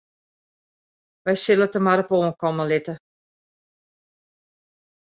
[1.23, 2.93] Wy sille it der mar op oankomme litte.